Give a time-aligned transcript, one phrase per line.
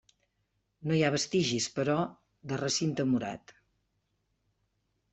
[0.91, 1.99] No hi ha vestigis, però,
[2.55, 3.57] de recinte murat.